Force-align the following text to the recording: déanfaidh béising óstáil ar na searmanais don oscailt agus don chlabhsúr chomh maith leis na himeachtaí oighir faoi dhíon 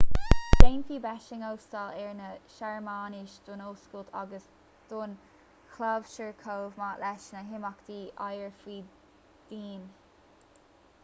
déanfaidh 0.61 1.01
béising 1.01 1.41
óstáil 1.49 1.99
ar 2.05 2.15
na 2.21 2.29
searmanais 2.53 3.35
don 3.49 3.61
oscailt 3.65 4.17
agus 4.23 4.47
don 4.93 5.13
chlabhsúr 5.75 6.33
chomh 6.47 6.81
maith 6.81 7.05
leis 7.05 7.29
na 7.37 7.45
himeachtaí 7.53 8.01
oighir 8.31 8.51
faoi 8.65 8.81
dhíon 9.53 9.89